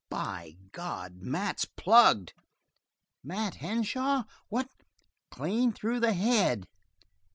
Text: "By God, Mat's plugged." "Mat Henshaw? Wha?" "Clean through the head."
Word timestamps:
"By 0.09 0.55
God, 0.71 1.21
Mat's 1.21 1.65
plugged." 1.65 2.33
"Mat 3.23 3.53
Henshaw? 3.57 4.23
Wha?" 4.49 4.63
"Clean 5.29 5.71
through 5.71 5.99
the 5.99 6.13
head." 6.13 6.65